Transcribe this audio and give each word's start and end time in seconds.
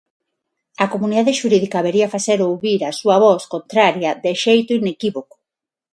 A 0.83 0.85
comunidade 0.93 1.37
xurídica 1.39 1.77
habería 1.79 2.11
facer 2.15 2.39
ouvir 2.49 2.79
a 2.83 2.91
súa 2.99 3.17
voz 3.25 3.43
contraria 3.53 4.11
de 4.23 4.31
xeito 4.43 4.71
inequívoco. 4.81 5.35